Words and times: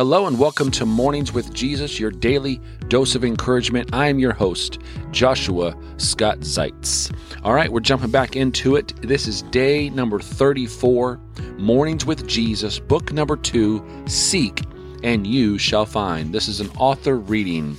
Hello 0.00 0.26
and 0.26 0.38
welcome 0.38 0.70
to 0.70 0.86
Mornings 0.86 1.34
with 1.34 1.52
Jesus, 1.52 2.00
your 2.00 2.10
daily 2.10 2.58
dose 2.88 3.14
of 3.14 3.22
encouragement. 3.22 3.90
I 3.92 4.08
am 4.08 4.18
your 4.18 4.32
host, 4.32 4.78
Joshua 5.10 5.76
Scott 5.98 6.38
Zeitz. 6.38 7.14
All 7.44 7.52
right, 7.52 7.70
we're 7.70 7.80
jumping 7.80 8.10
back 8.10 8.34
into 8.34 8.76
it. 8.76 8.94
This 9.02 9.28
is 9.28 9.42
day 9.42 9.90
number 9.90 10.18
34, 10.18 11.20
Mornings 11.58 12.06
with 12.06 12.26
Jesus, 12.26 12.78
book 12.78 13.12
number 13.12 13.36
two, 13.36 13.86
Seek 14.06 14.62
and 15.02 15.26
You 15.26 15.58
Shall 15.58 15.84
Find. 15.84 16.34
This 16.34 16.48
is 16.48 16.60
an 16.60 16.70
author 16.78 17.18
reading. 17.18 17.76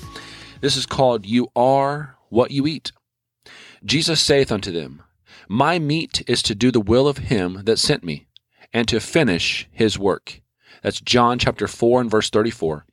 This 0.59 0.77
is 0.77 0.85
called 0.85 1.25
You 1.25 1.47
Are 1.55 2.17
What 2.29 2.51
You 2.51 2.67
Eat. 2.67 2.91
Jesus 3.83 4.21
saith 4.21 4.51
unto 4.51 4.71
them, 4.71 5.01
My 5.49 5.79
meat 5.79 6.21
is 6.27 6.43
to 6.43 6.53
do 6.53 6.69
the 6.71 6.81
will 6.81 7.07
of 7.07 7.17
him 7.17 7.63
that 7.63 7.79
sent 7.79 8.03
me, 8.03 8.27
and 8.71 8.88
to 8.89 8.99
finish 8.99 9.67
his 9.71 9.97
work. 9.97 10.41
That's 10.82 11.00
John 11.00 11.38
chapter 11.38 11.68
4 11.68 12.02
and 12.02 12.11
verse 12.11 12.29
34. 12.29 12.86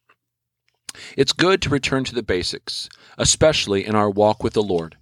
It's 1.17 1.33
good 1.33 1.63
to 1.63 1.71
return 1.71 2.05
to 2.05 2.15
the 2.15 2.23
basics, 2.23 2.89
especially 3.17 3.87
in 3.87 3.95
our 3.95 4.11
walk 4.11 4.43
with 4.43 4.53
the 4.53 4.63
Lord. 4.63 4.97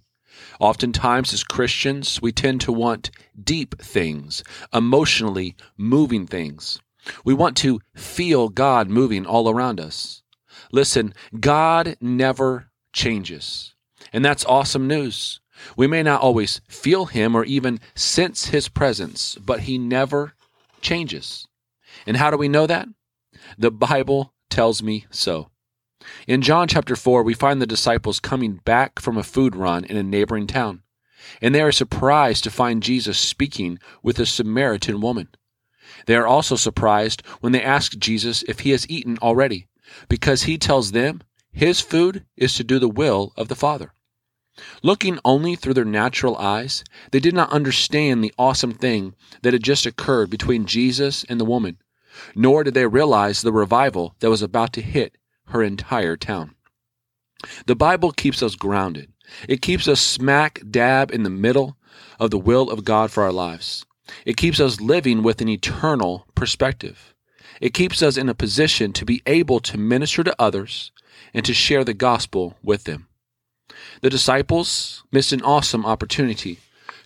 Oftentimes, 0.59 1.33
as 1.33 1.43
Christians, 1.43 2.21
we 2.21 2.31
tend 2.31 2.61
to 2.61 2.71
want 2.71 3.11
deep 3.41 3.79
things, 3.81 4.43
emotionally 4.73 5.55
moving 5.75 6.27
things. 6.27 6.79
We 7.23 7.33
want 7.33 7.57
to 7.57 7.79
feel 7.95 8.49
God 8.49 8.89
moving 8.89 9.25
all 9.25 9.49
around 9.49 9.79
us. 9.79 10.21
Listen, 10.71 11.13
God 11.39 11.95
never 12.01 12.69
changes. 12.93 13.75
And 14.13 14.23
that's 14.23 14.45
awesome 14.45 14.87
news. 14.87 15.39
We 15.75 15.87
may 15.87 16.03
not 16.03 16.21
always 16.21 16.61
feel 16.67 17.05
Him 17.05 17.35
or 17.35 17.43
even 17.45 17.79
sense 17.95 18.47
His 18.47 18.69
presence, 18.69 19.35
but 19.35 19.61
He 19.61 19.77
never 19.77 20.33
changes. 20.81 21.47
And 22.05 22.17
how 22.17 22.31
do 22.31 22.37
we 22.37 22.47
know 22.47 22.67
that? 22.67 22.87
The 23.57 23.71
Bible 23.71 24.33
tells 24.49 24.81
me 24.81 25.05
so. 25.09 25.49
In 26.27 26.41
John 26.41 26.67
chapter 26.67 26.95
4, 26.95 27.23
we 27.23 27.33
find 27.33 27.61
the 27.61 27.67
disciples 27.67 28.19
coming 28.19 28.61
back 28.63 28.99
from 28.99 29.17
a 29.17 29.23
food 29.23 29.55
run 29.55 29.83
in 29.83 29.97
a 29.97 30.03
neighboring 30.03 30.47
town, 30.47 30.83
and 31.41 31.53
they 31.53 31.61
are 31.61 31.71
surprised 31.71 32.43
to 32.43 32.51
find 32.51 32.83
Jesus 32.83 33.17
speaking 33.17 33.79
with 34.03 34.19
a 34.19 34.25
Samaritan 34.25 35.01
woman. 35.01 35.29
They 36.05 36.15
are 36.15 36.27
also 36.27 36.55
surprised 36.55 37.25
when 37.41 37.51
they 37.51 37.63
ask 37.63 37.97
Jesus 37.97 38.43
if 38.43 38.61
he 38.61 38.71
has 38.71 38.89
eaten 38.89 39.17
already, 39.21 39.67
because 40.07 40.43
he 40.43 40.57
tells 40.57 40.91
them 40.91 41.21
his 41.51 41.81
food 41.81 42.25
is 42.35 42.53
to 42.55 42.63
do 42.63 42.77
the 42.79 42.89
will 42.89 43.33
of 43.35 43.47
the 43.47 43.55
Father. 43.55 43.93
Looking 44.81 45.19
only 45.23 45.55
through 45.55 45.75
their 45.75 45.85
natural 45.85 46.37
eyes, 46.37 46.83
they 47.11 47.19
did 47.19 47.33
not 47.33 47.51
understand 47.51 48.23
the 48.23 48.33
awesome 48.37 48.73
thing 48.73 49.15
that 49.41 49.53
had 49.53 49.63
just 49.63 49.85
occurred 49.85 50.29
between 50.29 50.65
Jesus 50.65 51.23
and 51.29 51.39
the 51.39 51.45
woman, 51.45 51.77
nor 52.35 52.63
did 52.63 52.73
they 52.73 52.87
realize 52.87 53.41
the 53.41 53.51
revival 53.51 54.15
that 54.19 54.29
was 54.29 54.41
about 54.41 54.73
to 54.73 54.81
hit 54.81 55.17
her 55.47 55.61
entire 55.61 56.17
town. 56.17 56.55
The 57.65 57.75
Bible 57.75 58.11
keeps 58.11 58.41
us 58.41 58.55
grounded. 58.55 59.13
It 59.47 59.61
keeps 59.61 59.87
us 59.87 60.01
smack 60.01 60.61
dab 60.69 61.11
in 61.11 61.23
the 61.23 61.29
middle 61.29 61.77
of 62.19 62.31
the 62.31 62.39
will 62.39 62.69
of 62.69 62.85
God 62.85 63.11
for 63.11 63.23
our 63.23 63.31
lives. 63.31 63.85
It 64.25 64.37
keeps 64.37 64.59
us 64.59 64.81
living 64.81 65.21
with 65.21 65.41
an 65.41 65.49
eternal 65.49 66.25
perspective. 66.33 67.13
It 67.59 67.73
keeps 67.73 68.01
us 68.01 68.17
in 68.17 68.29
a 68.29 68.35
position 68.35 68.93
to 68.93 69.05
be 69.05 69.21
able 69.25 69.59
to 69.61 69.77
minister 69.77 70.23
to 70.23 70.35
others 70.41 70.91
and 71.33 71.45
to 71.45 71.53
share 71.53 71.83
the 71.83 71.93
gospel 71.93 72.55
with 72.63 72.85
them. 72.85 73.06
The 74.01 74.09
disciples 74.09 75.03
missed 75.11 75.31
an 75.31 75.41
awesome 75.41 75.85
opportunity 75.85 76.59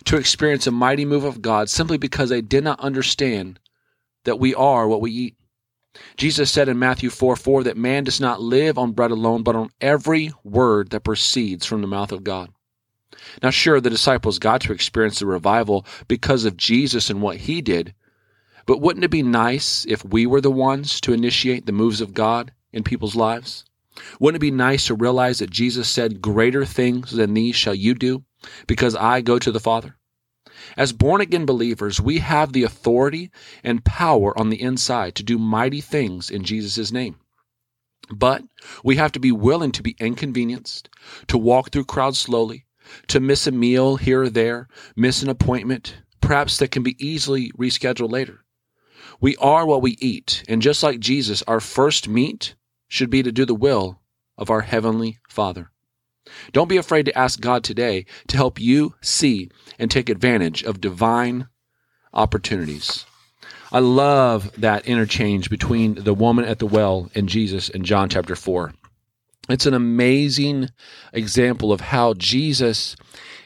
to 0.04 0.16
experience 0.16 0.66
a 0.66 0.70
mighty 0.70 1.04
move 1.04 1.24
of 1.24 1.42
God 1.42 1.68
simply 1.68 1.98
because 1.98 2.28
they 2.28 2.40
did 2.40 2.64
not 2.64 2.80
understand 2.80 3.58
that 4.24 4.38
we 4.38 4.54
are 4.54 4.86
what 4.86 5.00
we 5.00 5.10
eat. 5.10 5.36
Jesus 6.16 6.50
said 6.50 6.68
in 6.68 6.78
Matthew 6.78 7.10
4 7.10 7.36
4 7.36 7.64
that 7.64 7.76
man 7.76 8.04
does 8.04 8.20
not 8.20 8.40
live 8.40 8.78
on 8.78 8.92
bread 8.92 9.10
alone, 9.10 9.42
but 9.42 9.56
on 9.56 9.70
every 9.80 10.32
word 10.42 10.90
that 10.90 11.04
proceeds 11.04 11.66
from 11.66 11.82
the 11.82 11.86
mouth 11.86 12.12
of 12.12 12.24
God. 12.24 12.50
Now, 13.42 13.50
sure, 13.50 13.80
the 13.80 13.90
disciples 13.90 14.38
got 14.38 14.62
to 14.62 14.72
experience 14.72 15.18
the 15.18 15.26
revival 15.26 15.84
because 16.08 16.44
of 16.44 16.56
Jesus 16.56 17.10
and 17.10 17.20
what 17.20 17.36
he 17.36 17.60
did, 17.60 17.94
but 18.66 18.80
wouldn't 18.80 19.04
it 19.04 19.10
be 19.10 19.22
nice 19.22 19.84
if 19.86 20.04
we 20.04 20.26
were 20.26 20.40
the 20.40 20.50
ones 20.50 21.00
to 21.02 21.12
initiate 21.12 21.66
the 21.66 21.72
moves 21.72 22.00
of 22.00 22.14
God 22.14 22.52
in 22.72 22.82
people's 22.82 23.14
lives? 23.14 23.64
Wouldn't 24.18 24.36
it 24.36 24.46
be 24.46 24.50
nice 24.50 24.86
to 24.86 24.94
realize 24.94 25.40
that 25.40 25.50
Jesus 25.50 25.88
said, 25.88 26.22
Greater 26.22 26.64
things 26.64 27.10
than 27.10 27.34
these 27.34 27.56
shall 27.56 27.74
you 27.74 27.94
do, 27.94 28.24
because 28.66 28.96
I 28.96 29.20
go 29.20 29.38
to 29.38 29.52
the 29.52 29.60
Father? 29.60 29.96
As 30.76 30.92
born 30.92 31.20
again 31.20 31.44
believers, 31.44 32.00
we 32.00 32.18
have 32.18 32.52
the 32.52 32.62
authority 32.62 33.30
and 33.62 33.84
power 33.84 34.36
on 34.38 34.48
the 34.48 34.62
inside 34.62 35.14
to 35.16 35.22
do 35.22 35.38
mighty 35.38 35.80
things 35.80 36.30
in 36.30 36.44
Jesus' 36.44 36.92
name. 36.92 37.16
But 38.10 38.44
we 38.82 38.96
have 38.96 39.12
to 39.12 39.20
be 39.20 39.32
willing 39.32 39.72
to 39.72 39.82
be 39.82 39.96
inconvenienced, 39.98 40.88
to 41.28 41.38
walk 41.38 41.70
through 41.70 41.84
crowds 41.84 42.18
slowly, 42.18 42.66
to 43.08 43.20
miss 43.20 43.46
a 43.46 43.52
meal 43.52 43.96
here 43.96 44.22
or 44.22 44.30
there, 44.30 44.68
miss 44.96 45.22
an 45.22 45.28
appointment, 45.28 45.98
perhaps 46.20 46.56
that 46.58 46.70
can 46.70 46.82
be 46.82 46.96
easily 47.04 47.50
rescheduled 47.52 48.10
later. 48.10 48.44
We 49.20 49.36
are 49.36 49.66
what 49.66 49.82
we 49.82 49.96
eat, 50.00 50.44
and 50.48 50.62
just 50.62 50.82
like 50.82 51.00
Jesus, 51.00 51.42
our 51.42 51.60
first 51.60 52.08
meat 52.08 52.54
should 52.92 53.08
be 53.08 53.22
to 53.22 53.32
do 53.32 53.46
the 53.46 53.54
will 53.54 53.98
of 54.36 54.50
our 54.50 54.60
Heavenly 54.60 55.18
Father. 55.26 55.70
Don't 56.52 56.68
be 56.68 56.76
afraid 56.76 57.06
to 57.06 57.18
ask 57.18 57.40
God 57.40 57.64
today 57.64 58.04
to 58.28 58.36
help 58.36 58.60
you 58.60 58.94
see 59.00 59.48
and 59.78 59.90
take 59.90 60.10
advantage 60.10 60.62
of 60.62 60.78
divine 60.78 61.48
opportunities. 62.12 63.06
I 63.72 63.78
love 63.78 64.52
that 64.60 64.86
interchange 64.86 65.48
between 65.48 65.94
the 65.94 66.12
woman 66.12 66.44
at 66.44 66.58
the 66.58 66.66
well 66.66 67.10
and 67.14 67.30
Jesus 67.30 67.70
in 67.70 67.82
John 67.82 68.10
chapter 68.10 68.36
4. 68.36 68.74
It's 69.48 69.64
an 69.64 69.72
amazing 69.72 70.68
example 71.14 71.72
of 71.72 71.80
how 71.80 72.12
Jesus 72.12 72.94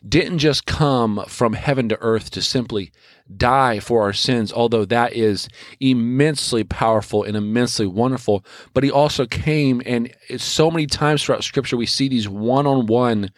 didn't 0.08 0.38
just 0.38 0.66
come 0.66 1.24
from 1.26 1.54
heaven 1.54 1.88
to 1.88 1.98
earth 2.00 2.30
to 2.30 2.42
simply 2.42 2.92
die 3.36 3.80
for 3.80 4.02
our 4.02 4.12
sins, 4.12 4.52
although 4.52 4.84
that 4.84 5.12
is 5.12 5.48
immensely 5.80 6.62
powerful 6.62 7.24
and 7.24 7.36
immensely 7.36 7.86
wonderful. 7.86 8.44
But 8.72 8.84
he 8.84 8.90
also 8.90 9.26
came, 9.26 9.82
and 9.84 10.14
so 10.36 10.70
many 10.70 10.86
times 10.86 11.24
throughout 11.24 11.42
Scripture, 11.42 11.76
we 11.76 11.86
see 11.86 12.08
these 12.08 12.28
one 12.28 12.66
on 12.66 12.86
one 12.86 13.30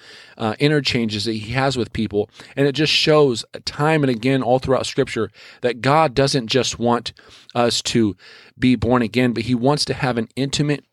interchanges 0.59 1.25
that 1.25 1.33
he 1.33 1.53
has 1.53 1.79
with 1.79 1.93
people. 1.93 2.29
And 2.55 2.67
it 2.67 2.73
just 2.73 2.93
shows 2.93 3.47
time 3.65 4.03
and 4.03 4.11
again, 4.11 4.43
all 4.43 4.59
throughout 4.59 4.87
Scripture, 4.87 5.31
that 5.63 5.81
God 5.81 6.15
doesn't 6.15 6.49
just 6.49 6.79
want 6.79 7.15
us 7.55 7.81
to 7.83 8.15
be 8.59 8.77
born 8.77 9.01
again, 9.01 9.33
but 9.33 9.45
he 9.45 9.55
wants 9.55 9.87
to 9.87 9.95
have 9.95 10.19
an 10.19 10.29
intimate 10.37 10.85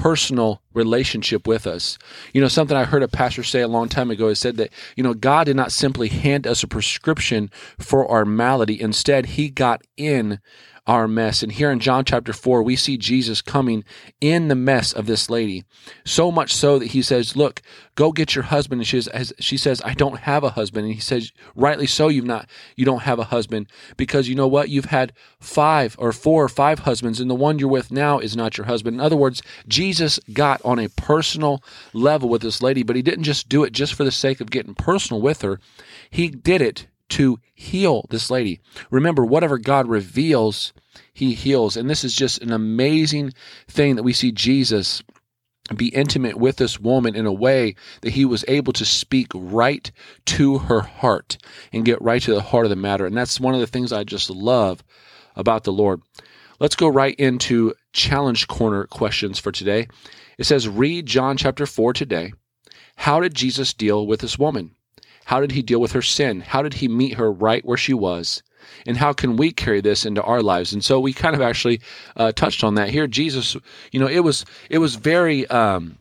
personal 0.00 0.62
relationship 0.74 1.46
with 1.46 1.66
us. 1.66 1.98
You 2.32 2.40
know, 2.40 2.48
something 2.48 2.76
I 2.76 2.84
heard 2.84 3.02
a 3.02 3.08
pastor 3.08 3.42
say 3.42 3.60
a 3.60 3.68
long 3.68 3.88
time 3.88 4.10
ago 4.10 4.28
is 4.28 4.38
said 4.38 4.56
that, 4.56 4.72
you 4.96 5.02
know, 5.02 5.14
God 5.14 5.44
did 5.44 5.56
not 5.56 5.72
simply 5.72 6.08
hand 6.08 6.46
us 6.46 6.62
a 6.62 6.68
prescription 6.68 7.50
for 7.78 8.08
our 8.08 8.24
malady. 8.24 8.80
Instead, 8.80 9.26
he 9.26 9.48
got 9.48 9.82
in 9.96 10.40
our 10.88 11.06
mess. 11.06 11.42
And 11.42 11.52
here 11.52 11.70
in 11.70 11.78
John 11.80 12.04
chapter 12.04 12.32
4, 12.32 12.62
we 12.62 12.74
see 12.74 12.96
Jesus 12.96 13.42
coming 13.42 13.84
in 14.22 14.48
the 14.48 14.54
mess 14.54 14.92
of 14.92 15.06
this 15.06 15.28
lady. 15.28 15.64
So 16.04 16.32
much 16.32 16.54
so 16.54 16.78
that 16.78 16.88
he 16.88 17.02
says, 17.02 17.36
Look, 17.36 17.60
go 17.94 18.10
get 18.10 18.34
your 18.34 18.44
husband. 18.44 18.80
And 18.80 18.88
she 18.88 19.02
says, 19.02 19.32
she 19.38 19.58
says, 19.58 19.82
I 19.84 19.92
don't 19.92 20.20
have 20.20 20.42
a 20.42 20.50
husband. 20.50 20.86
And 20.86 20.94
he 20.94 21.00
says, 21.00 21.30
Rightly 21.54 21.86
so, 21.86 22.08
you've 22.08 22.24
not, 22.24 22.48
you 22.74 22.86
don't 22.86 23.02
have 23.02 23.18
a 23.18 23.24
husband. 23.24 23.68
Because 23.98 24.28
you 24.28 24.34
know 24.34 24.48
what? 24.48 24.70
You've 24.70 24.86
had 24.86 25.12
five 25.38 25.94
or 25.98 26.10
four 26.10 26.42
or 26.42 26.48
five 26.48 26.80
husbands, 26.80 27.20
and 27.20 27.30
the 27.30 27.34
one 27.34 27.58
you're 27.58 27.68
with 27.68 27.92
now 27.92 28.18
is 28.18 28.34
not 28.34 28.56
your 28.56 28.66
husband. 28.66 28.96
In 28.96 29.00
other 29.00 29.16
words, 29.16 29.42
Jesus 29.68 30.18
got 30.32 30.60
on 30.64 30.78
a 30.78 30.88
personal 30.88 31.62
level 31.92 32.30
with 32.30 32.40
this 32.42 32.62
lady, 32.62 32.82
but 32.82 32.96
he 32.96 33.02
didn't 33.02 33.24
just 33.24 33.48
do 33.48 33.62
it 33.62 33.72
just 33.72 33.92
for 33.94 34.04
the 34.04 34.10
sake 34.10 34.40
of 34.40 34.50
getting 34.50 34.74
personal 34.74 35.20
with 35.20 35.42
her. 35.42 35.60
He 36.10 36.28
did 36.28 36.62
it 36.62 36.87
to 37.10 37.38
heal 37.54 38.06
this 38.10 38.30
lady. 38.30 38.60
Remember, 38.90 39.24
whatever 39.24 39.58
God 39.58 39.88
reveals, 39.88 40.72
he 41.12 41.34
heals. 41.34 41.76
And 41.76 41.88
this 41.88 42.04
is 42.04 42.14
just 42.14 42.42
an 42.42 42.52
amazing 42.52 43.32
thing 43.66 43.96
that 43.96 44.02
we 44.02 44.12
see 44.12 44.32
Jesus 44.32 45.02
be 45.74 45.88
intimate 45.88 46.36
with 46.36 46.56
this 46.56 46.80
woman 46.80 47.14
in 47.14 47.26
a 47.26 47.32
way 47.32 47.74
that 48.00 48.10
he 48.10 48.24
was 48.24 48.44
able 48.48 48.72
to 48.72 48.84
speak 48.84 49.28
right 49.34 49.90
to 50.24 50.58
her 50.58 50.80
heart 50.80 51.36
and 51.72 51.84
get 51.84 52.00
right 52.00 52.22
to 52.22 52.34
the 52.34 52.40
heart 52.40 52.64
of 52.64 52.70
the 52.70 52.76
matter. 52.76 53.06
And 53.06 53.16
that's 53.16 53.40
one 53.40 53.54
of 53.54 53.60
the 53.60 53.66
things 53.66 53.92
I 53.92 54.04
just 54.04 54.30
love 54.30 54.82
about 55.36 55.64
the 55.64 55.72
Lord. 55.72 56.00
Let's 56.60 56.76
go 56.76 56.88
right 56.88 57.14
into 57.16 57.74
challenge 57.92 58.48
corner 58.48 58.84
questions 58.84 59.38
for 59.38 59.52
today. 59.52 59.88
It 60.38 60.44
says, 60.44 60.68
read 60.68 61.06
John 61.06 61.36
chapter 61.36 61.66
4 61.66 61.92
today. 61.92 62.32
How 62.96 63.20
did 63.20 63.34
Jesus 63.34 63.72
deal 63.74 64.06
with 64.06 64.20
this 64.20 64.38
woman? 64.38 64.74
How 65.28 65.42
did 65.42 65.52
he 65.52 65.60
deal 65.60 65.78
with 65.78 65.92
her 65.92 66.00
sin? 66.00 66.40
How 66.40 66.62
did 66.62 66.72
he 66.72 66.88
meet 66.88 67.14
her 67.18 67.30
right 67.30 67.62
where 67.62 67.76
she 67.76 67.92
was? 67.92 68.42
And 68.86 68.96
how 68.96 69.12
can 69.12 69.36
we 69.36 69.52
carry 69.52 69.82
this 69.82 70.06
into 70.06 70.22
our 70.22 70.40
lives? 70.40 70.72
And 70.72 70.82
so 70.82 70.98
we 70.98 71.12
kind 71.12 71.34
of 71.34 71.42
actually 71.42 71.82
uh, 72.16 72.32
touched 72.32 72.64
on 72.64 72.76
that 72.76 72.88
here. 72.88 73.06
Jesus, 73.06 73.54
you 73.92 74.00
know, 74.00 74.06
it 74.08 74.20
was 74.20 74.46
it 74.70 74.78
was 74.78 74.94
very 74.94 75.46
um, 75.48 75.98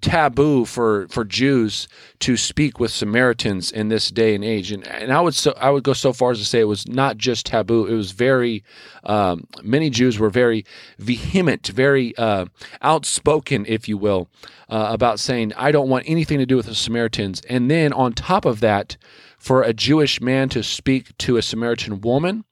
taboo 0.00 0.64
for 0.64 1.08
for 1.08 1.24
Jews 1.24 1.88
to 2.20 2.36
speak 2.36 2.78
with 2.78 2.90
Samaritans 2.90 3.72
in 3.72 3.88
this 3.88 4.10
day 4.10 4.34
and 4.34 4.44
age, 4.44 4.70
and 4.70 4.86
and 4.86 5.12
I 5.12 5.20
would 5.20 5.34
so 5.34 5.52
I 5.60 5.70
would 5.70 5.82
go 5.82 5.92
so 5.92 6.12
far 6.12 6.30
as 6.30 6.38
to 6.38 6.44
say 6.44 6.60
it 6.60 6.64
was 6.64 6.86
not 6.86 7.18
just 7.18 7.46
taboo; 7.46 7.86
it 7.86 7.94
was 7.94 8.12
very 8.12 8.62
um, 9.04 9.46
many 9.62 9.90
Jews 9.90 10.18
were 10.18 10.30
very 10.30 10.64
vehement, 10.98 11.68
very 11.68 12.16
uh, 12.16 12.46
outspoken, 12.82 13.64
if 13.68 13.88
you 13.88 13.98
will, 13.98 14.28
uh, 14.68 14.88
about 14.90 15.20
saying 15.20 15.52
I 15.56 15.72
don't 15.72 15.88
want 15.88 16.04
anything 16.06 16.38
to 16.38 16.46
do 16.46 16.56
with 16.56 16.66
the 16.66 16.74
Samaritans, 16.74 17.40
and 17.48 17.70
then 17.70 17.92
on 17.92 18.12
top 18.12 18.44
of 18.44 18.60
that, 18.60 18.96
for 19.38 19.62
a 19.62 19.72
Jewish 19.72 20.20
man 20.20 20.48
to 20.50 20.62
speak 20.62 21.16
to 21.18 21.36
a 21.36 21.42
Samaritan 21.42 22.00
woman 22.00 22.44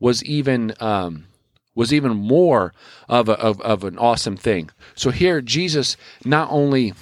was 0.00 0.24
even. 0.24 0.74
Um, 0.80 1.26
was 1.74 1.92
even 1.92 2.16
more 2.16 2.72
of, 3.08 3.28
a, 3.28 3.38
of, 3.38 3.60
of 3.62 3.84
an 3.84 3.98
awesome 3.98 4.36
thing. 4.36 4.70
So 4.94 5.10
here, 5.10 5.40
Jesus 5.40 5.96
not 6.24 6.48
only 6.50 6.92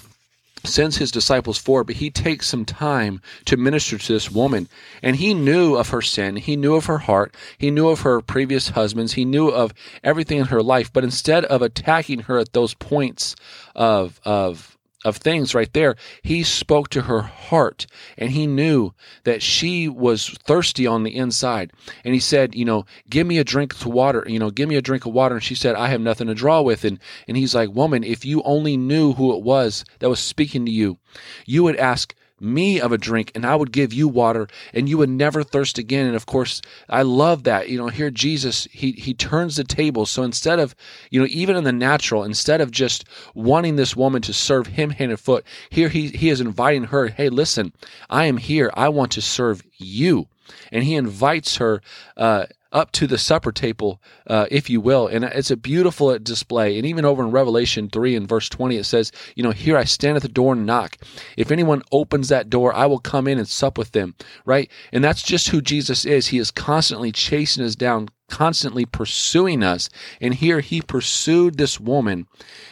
sends 0.64 0.98
his 0.98 1.10
disciples 1.10 1.58
forward, 1.58 1.84
but 1.84 1.96
he 1.96 2.10
takes 2.10 2.46
some 2.46 2.64
time 2.64 3.20
to 3.46 3.56
minister 3.56 3.96
to 3.96 4.12
this 4.12 4.30
woman. 4.30 4.68
And 5.02 5.16
he 5.16 5.32
knew 5.32 5.76
of 5.76 5.88
her 5.88 6.02
sin. 6.02 6.36
He 6.36 6.56
knew 6.56 6.74
of 6.74 6.86
her 6.86 6.98
heart. 6.98 7.34
He 7.56 7.70
knew 7.70 7.88
of 7.88 8.00
her 8.00 8.20
previous 8.20 8.70
husbands. 8.70 9.14
He 9.14 9.24
knew 9.24 9.48
of 9.48 9.72
everything 10.04 10.38
in 10.38 10.46
her 10.46 10.62
life. 10.62 10.92
But 10.92 11.04
instead 11.04 11.44
of 11.46 11.62
attacking 11.62 12.20
her 12.20 12.38
at 12.38 12.52
those 12.52 12.74
points 12.74 13.36
of, 13.74 14.20
of, 14.24 14.69
of 15.04 15.16
things 15.16 15.54
right 15.54 15.72
there, 15.72 15.96
he 16.22 16.42
spoke 16.42 16.88
to 16.90 17.02
her 17.02 17.22
heart 17.22 17.86
and 18.18 18.30
he 18.30 18.46
knew 18.46 18.92
that 19.24 19.42
she 19.42 19.88
was 19.88 20.28
thirsty 20.28 20.86
on 20.86 21.02
the 21.02 21.16
inside. 21.16 21.72
And 22.04 22.14
he 22.14 22.20
said, 22.20 22.54
You 22.54 22.64
know, 22.64 22.84
give 23.08 23.26
me 23.26 23.38
a 23.38 23.44
drink 23.44 23.72
of 23.72 23.86
water, 23.86 24.24
you 24.26 24.38
know, 24.38 24.50
give 24.50 24.68
me 24.68 24.76
a 24.76 24.82
drink 24.82 25.06
of 25.06 25.12
water. 25.12 25.36
And 25.36 25.44
she 25.44 25.54
said, 25.54 25.74
I 25.74 25.88
have 25.88 26.00
nothing 26.00 26.26
to 26.26 26.34
draw 26.34 26.60
with. 26.60 26.84
And, 26.84 26.98
and 27.26 27.36
he's 27.36 27.54
like, 27.54 27.70
Woman, 27.70 28.04
if 28.04 28.24
you 28.24 28.42
only 28.42 28.76
knew 28.76 29.12
who 29.14 29.34
it 29.34 29.42
was 29.42 29.84
that 30.00 30.10
was 30.10 30.20
speaking 30.20 30.66
to 30.66 30.72
you, 30.72 30.98
you 31.46 31.62
would 31.62 31.76
ask, 31.76 32.14
me 32.40 32.80
of 32.80 32.92
a 32.92 32.98
drink 32.98 33.30
and 33.34 33.44
I 33.44 33.54
would 33.54 33.72
give 33.72 33.92
you 33.92 34.08
water 34.08 34.48
and 34.72 34.88
you 34.88 34.98
would 34.98 35.10
never 35.10 35.42
thirst 35.42 35.78
again. 35.78 36.06
And 36.06 36.16
of 36.16 36.26
course, 36.26 36.62
I 36.88 37.02
love 37.02 37.44
that. 37.44 37.68
You 37.68 37.78
know, 37.78 37.88
here 37.88 38.10
Jesus, 38.10 38.66
he 38.72 38.92
he 38.92 39.14
turns 39.14 39.56
the 39.56 39.64
table. 39.64 40.06
So 40.06 40.22
instead 40.22 40.58
of, 40.58 40.74
you 41.10 41.20
know, 41.20 41.26
even 41.30 41.56
in 41.56 41.64
the 41.64 41.72
natural, 41.72 42.24
instead 42.24 42.60
of 42.60 42.70
just 42.70 43.04
wanting 43.34 43.76
this 43.76 43.94
woman 43.94 44.22
to 44.22 44.32
serve 44.32 44.68
him 44.68 44.90
hand 44.90 45.10
and 45.10 45.20
foot, 45.20 45.44
here 45.68 45.88
he 45.88 46.08
he 46.08 46.30
is 46.30 46.40
inviting 46.40 46.84
her, 46.84 47.08
hey, 47.08 47.28
listen, 47.28 47.72
I 48.08 48.24
am 48.24 48.38
here. 48.38 48.70
I 48.74 48.88
want 48.88 49.12
to 49.12 49.22
serve 49.22 49.62
you. 49.76 50.26
And 50.72 50.84
he 50.84 50.94
invites 50.96 51.56
her 51.58 51.80
uh, 52.16 52.46
up 52.72 52.92
to 52.92 53.06
the 53.06 53.18
supper 53.18 53.52
table, 53.52 54.00
uh, 54.26 54.46
if 54.50 54.70
you 54.70 54.80
will. 54.80 55.06
And 55.06 55.24
it's 55.24 55.50
a 55.50 55.56
beautiful 55.56 56.16
display. 56.18 56.76
And 56.76 56.86
even 56.86 57.04
over 57.04 57.22
in 57.22 57.30
Revelation 57.30 57.88
3 57.88 58.16
and 58.16 58.28
verse 58.28 58.48
20, 58.48 58.76
it 58.76 58.84
says, 58.84 59.12
You 59.34 59.42
know, 59.42 59.50
here 59.50 59.76
I 59.76 59.84
stand 59.84 60.16
at 60.16 60.22
the 60.22 60.28
door 60.28 60.52
and 60.52 60.66
knock. 60.66 60.96
If 61.36 61.50
anyone 61.50 61.82
opens 61.92 62.28
that 62.28 62.50
door, 62.50 62.74
I 62.74 62.86
will 62.86 62.98
come 62.98 63.26
in 63.26 63.38
and 63.38 63.48
sup 63.48 63.76
with 63.76 63.92
them, 63.92 64.14
right? 64.44 64.70
And 64.92 65.02
that's 65.02 65.22
just 65.22 65.48
who 65.48 65.60
Jesus 65.60 66.04
is. 66.04 66.28
He 66.28 66.38
is 66.38 66.50
constantly 66.50 67.12
chasing 67.12 67.64
us 67.64 67.74
down, 67.74 68.08
constantly 68.28 68.84
pursuing 68.84 69.62
us. 69.62 69.88
And 70.20 70.34
here 70.34 70.60
he 70.60 70.80
pursued 70.80 71.56
this 71.56 71.80
woman. 71.80 72.26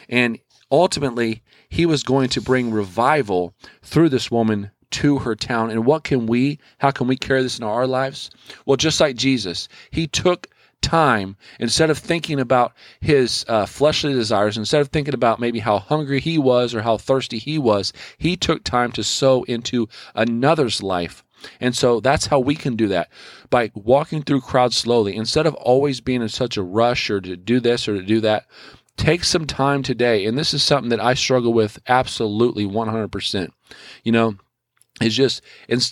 And 0.07 0.39
ultimately, 0.71 1.43
he 1.69 1.85
was 1.85 2.03
going 2.03 2.29
to 2.29 2.41
bring 2.41 2.71
revival 2.71 3.53
through 3.83 4.09
this 4.09 4.31
woman 4.31 4.71
to 4.91 5.19
her 5.19 5.35
town. 5.35 5.69
And 5.69 5.85
what 5.85 6.03
can 6.03 6.25
we, 6.25 6.59
how 6.79 6.91
can 6.91 7.07
we 7.07 7.17
carry 7.17 7.43
this 7.43 7.59
in 7.59 7.63
our 7.63 7.87
lives? 7.87 8.29
Well, 8.65 8.77
just 8.77 8.99
like 8.99 9.15
Jesus, 9.15 9.67
he 9.91 10.07
took 10.07 10.47
time 10.81 11.35
instead 11.59 11.89
of 11.89 11.97
thinking 11.97 12.39
about 12.39 12.73
his 13.01 13.45
uh, 13.47 13.65
fleshly 13.65 14.13
desires 14.13 14.57
instead 14.57 14.81
of 14.81 14.87
thinking 14.87 15.13
about 15.13 15.39
maybe 15.39 15.59
how 15.59 15.77
hungry 15.79 16.19
he 16.19 16.37
was 16.37 16.73
or 16.73 16.81
how 16.81 16.97
thirsty 16.97 17.37
he 17.37 17.57
was 17.57 17.91
he 18.17 18.37
took 18.37 18.63
time 18.63 18.91
to 18.91 19.03
sow 19.03 19.43
into 19.43 19.87
another's 20.15 20.81
life 20.81 21.23
and 21.59 21.75
so 21.75 21.99
that's 21.99 22.27
how 22.27 22.39
we 22.39 22.55
can 22.55 22.75
do 22.75 22.87
that 22.87 23.09
by 23.49 23.71
walking 23.73 24.21
through 24.21 24.41
crowds 24.41 24.75
slowly 24.75 25.15
instead 25.15 25.45
of 25.45 25.53
always 25.55 25.99
being 25.99 26.21
in 26.21 26.29
such 26.29 26.55
a 26.55 26.63
rush 26.63 27.09
or 27.09 27.19
to 27.19 27.35
do 27.35 27.59
this 27.59 27.87
or 27.87 27.95
to 27.95 28.03
do 28.03 28.21
that 28.21 28.45
take 28.95 29.23
some 29.23 29.45
time 29.45 29.83
today 29.83 30.25
and 30.25 30.37
this 30.37 30.53
is 30.53 30.63
something 30.63 30.89
that 30.89 30.99
i 30.99 31.13
struggle 31.13 31.53
with 31.53 31.79
absolutely 31.87 32.65
100% 32.65 33.49
you 34.03 34.11
know 34.11 34.35
is 35.01 35.15
just 35.15 35.41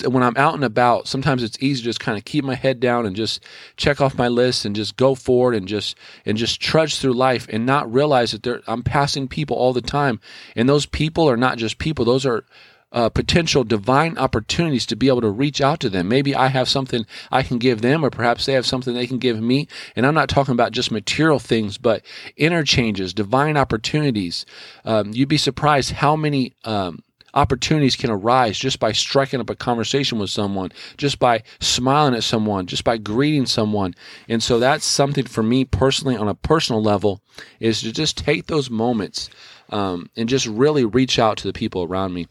when 0.08 0.24
I'm 0.24 0.38
out 0.38 0.56
and 0.56 0.64
about, 0.64 1.08
sometimes 1.08 1.44
it's 1.44 1.58
easy 1.62 1.82
to 1.82 1.86
just 1.86 2.00
kind 2.00 2.18
of 2.18 2.26
keep 2.26 2.44
my 2.44 2.56
head 2.56 2.80
down 2.80 3.06
and 3.06 3.16
just 3.16 3.44
check 3.76 4.02
off 4.02 4.18
my 4.18 4.28
list 4.28 4.66
and 4.66 4.76
just 4.76 4.98
go 4.98 5.16
forward 5.16 5.56
and 5.56 5.68
just 5.68 5.98
and 6.26 6.38
just 6.38 6.62
trudge 6.62 7.00
through 7.00 7.14
life 7.14 7.48
and 7.50 7.66
not 7.66 7.92
realize 7.92 8.32
that 8.32 8.64
I'm 8.68 8.84
passing 8.84 9.28
people 9.28 9.58
all 9.58 9.74
the 9.74 9.82
time, 9.82 10.20
and 10.56 10.68
those 10.68 10.86
people 10.86 11.30
are 11.30 11.38
not 11.38 11.58
just 11.58 11.78
people; 11.78 12.06
those 12.06 12.26
are 12.26 12.46
uh, 12.92 13.10
potential 13.10 13.64
divine 13.64 14.18
opportunities 14.18 14.86
to 14.86 14.96
be 14.96 15.08
able 15.08 15.22
to 15.22 15.30
reach 15.30 15.62
out 15.62 15.80
to 15.82 15.90
them. 15.90 16.08
Maybe 16.08 16.34
I 16.34 16.48
have 16.48 16.70
something 16.70 17.06
I 17.32 17.44
can 17.44 17.58
give 17.58 17.82
them, 17.82 18.04
or 18.04 18.10
perhaps 18.10 18.46
they 18.46 18.54
have 18.54 18.66
something 18.66 18.94
they 18.94 19.08
can 19.08 19.18
give 19.18 19.42
me. 19.42 19.68
And 19.96 20.06
I'm 20.06 20.14
not 20.14 20.30
talking 20.30 20.54
about 20.54 20.72
just 20.72 20.92
material 20.92 21.40
things, 21.40 21.78
but 21.78 22.04
interchanges, 22.38 23.14
divine 23.14 23.58
opportunities. 23.58 24.46
Um, 24.86 25.12
you'd 25.12 25.30
be 25.30 25.38
surprised 25.38 25.92
how 25.92 26.16
many. 26.16 26.54
Um, 26.64 27.04
opportunities 27.38 27.96
can 27.96 28.10
arise 28.10 28.58
just 28.58 28.80
by 28.80 28.92
striking 28.92 29.40
up 29.40 29.50
a 29.52 29.56
conversation 29.56 30.18
with 30.18 30.32
someone, 30.32 30.72
just 30.98 31.20
by 31.20 31.44
smiling 31.60 32.16
at 32.16 32.24
someone, 32.24 32.66
just 32.66 32.84
by 32.84 32.98
greeting 32.98 33.46
someone. 33.46 33.94
And 34.28 34.42
so 34.42 34.58
that's 34.58 34.86
something 34.86 35.26
for 35.26 35.44
me 35.44 35.64
personally 35.64 36.18
on 36.18 36.28
a 36.28 36.34
personal 36.34 36.82
level 36.82 37.22
is 37.60 37.82
to 37.82 37.92
just 37.92 38.18
take 38.18 38.48
those 38.48 38.72
moments 38.72 39.30
um, 39.70 40.10
and 40.18 40.28
just 40.28 40.48
really 40.48 40.84
reach 40.84 41.20
out 41.20 41.38
to 41.38 41.48
the 41.48 41.54
people 41.54 41.84
around 41.84 42.14
me. 42.14 42.28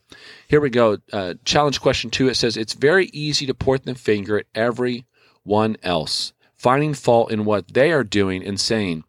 Here 0.49 0.61
we 0.61 0.71
go. 0.71 0.99
Uh, 1.13 1.35
challenge 1.45 1.81
question 1.81 2.11
two. 2.11 2.29
It 2.29 2.35
says, 2.35 2.57
It's 2.57 2.75
very 2.75 3.07
easy 3.13 3.47
to 3.47 3.55
point 3.55 3.85
the 3.85 3.95
finger 3.95 4.39
at 4.39 4.47
everyone 4.57 5.77
else, 5.85 6.33
finding 6.57 6.95
fault 6.95 7.31
in 7.31 7.45
what 7.45 7.73
they 7.75 7.93
are 7.93 8.05
doing 8.05 8.45
and 8.45 8.59
saying. 8.59 9.05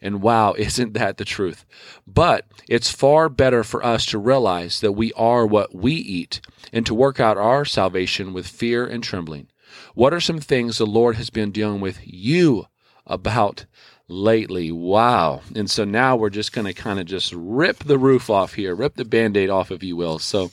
And 0.00 0.22
wow, 0.22 0.54
isn't 0.58 0.94
that 0.94 1.16
the 1.16 1.24
truth? 1.24 1.64
But 2.06 2.46
it's 2.68 2.90
far 2.90 3.28
better 3.28 3.64
for 3.64 3.84
us 3.84 4.06
to 4.06 4.18
realize 4.18 4.80
that 4.80 4.92
we 4.92 5.12
are 5.14 5.46
what 5.46 5.74
we 5.74 5.92
eat 5.94 6.40
and 6.72 6.84
to 6.86 6.94
work 6.94 7.20
out 7.20 7.36
our 7.36 7.64
salvation 7.64 8.32
with 8.32 8.46
fear 8.46 8.86
and 8.86 9.02
trembling. 9.02 9.48
What 9.94 10.12
are 10.12 10.20
some 10.20 10.40
things 10.40 10.78
the 10.78 10.86
Lord 10.86 11.16
has 11.16 11.30
been 11.30 11.50
dealing 11.50 11.80
with 11.80 12.00
you 12.04 12.66
about 13.06 13.66
lately? 14.08 14.70
Wow. 14.70 15.42
And 15.54 15.70
so 15.70 15.84
now 15.84 16.16
we're 16.16 16.30
just 16.30 16.52
going 16.52 16.66
to 16.66 16.74
kind 16.74 17.00
of 17.00 17.06
just 17.06 17.32
rip 17.34 17.78
the 17.78 17.98
roof 17.98 18.30
off 18.30 18.54
here, 18.54 18.74
rip 18.74 18.94
the 18.94 19.04
band 19.04 19.36
aid 19.36 19.50
off, 19.50 19.70
if 19.70 19.82
you 19.82 19.96
will. 19.96 20.18
So 20.18 20.50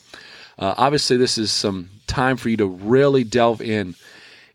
uh, 0.57 0.75
obviously, 0.77 1.17
this 1.17 1.37
is 1.37 1.51
some 1.51 1.89
time 2.07 2.37
for 2.37 2.49
you 2.49 2.57
to 2.57 2.67
really 2.67 3.23
delve 3.23 3.61
in 3.61 3.95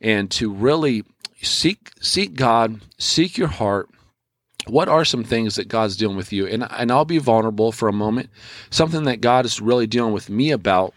and 0.00 0.30
to 0.30 0.52
really 0.52 1.04
seek 1.42 1.90
seek 2.00 2.34
God, 2.34 2.80
seek 2.98 3.36
your 3.36 3.48
heart, 3.48 3.88
what 4.68 4.88
are 4.88 5.04
some 5.04 5.24
things 5.24 5.56
that 5.56 5.68
God's 5.68 5.96
dealing 5.96 6.16
with 6.16 6.32
you? 6.32 6.46
And 6.46 6.66
and 6.70 6.90
I'll 6.90 7.04
be 7.04 7.18
vulnerable 7.18 7.72
for 7.72 7.88
a 7.88 7.92
moment. 7.92 8.30
Something 8.70 9.04
that 9.04 9.20
God 9.20 9.44
is 9.44 9.60
really 9.60 9.86
dealing 9.86 10.12
with 10.12 10.30
me 10.30 10.50
about 10.50 10.94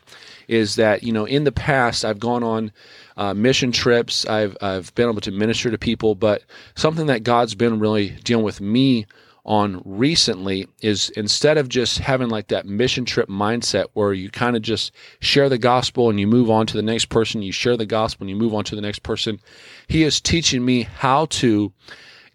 is 0.47 0.75
that 0.75 1.03
you 1.03 1.13
know 1.13 1.25
in 1.25 1.43
the 1.43 1.51
past 1.51 2.03
I've 2.03 2.19
gone 2.19 2.43
on 2.43 2.71
uh, 3.17 3.33
mission 3.33 3.71
trips. 3.71 4.25
I've 4.25 4.57
I've 4.61 4.93
been 4.95 5.09
able 5.09 5.21
to 5.21 5.31
minister 5.31 5.71
to 5.71 5.77
people, 5.77 6.15
but 6.15 6.43
something 6.75 7.07
that 7.07 7.23
God's 7.23 7.55
been 7.55 7.79
really 7.79 8.09
dealing 8.23 8.45
with 8.45 8.61
me 8.61 9.05
on 9.43 9.81
recently 9.85 10.67
is 10.81 11.09
instead 11.11 11.57
of 11.57 11.67
just 11.67 11.97
having 11.97 12.29
like 12.29 12.49
that 12.49 12.65
mission 12.65 13.05
trip 13.05 13.27
mindset 13.27 13.85
where 13.93 14.13
you 14.13 14.29
kind 14.29 14.55
of 14.55 14.61
just 14.61 14.91
share 15.19 15.49
the 15.49 15.57
gospel 15.57 16.09
and 16.09 16.19
you 16.19 16.27
move 16.27 16.49
on 16.49 16.67
to 16.67 16.77
the 16.77 16.83
next 16.83 17.05
person, 17.05 17.41
you 17.41 17.51
share 17.51 17.75
the 17.75 17.85
gospel 17.85 18.23
and 18.23 18.29
you 18.29 18.35
move 18.35 18.53
on 18.53 18.63
to 18.63 18.75
the 18.75 18.81
next 18.81 19.01
person, 19.01 19.39
he 19.87 20.03
is 20.03 20.21
teaching 20.21 20.63
me 20.63 20.83
how 20.83 21.25
to 21.25 21.73